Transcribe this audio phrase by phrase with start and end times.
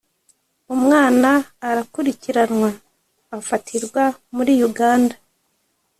[0.75, 1.29] umwana
[1.69, 2.69] arakurikiranwa
[3.37, 4.03] afatirwa
[4.35, 5.15] muri Uganda